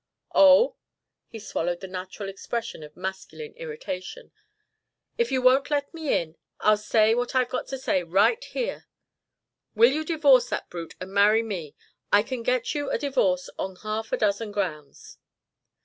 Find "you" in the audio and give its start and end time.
5.31-5.43, 9.91-10.03, 12.73-12.89